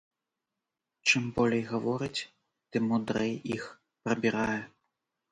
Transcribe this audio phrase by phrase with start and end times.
[1.09, 2.25] Чым болей гаворыць,
[2.77, 3.67] тым мудрэй іх
[4.07, 4.57] прабірае.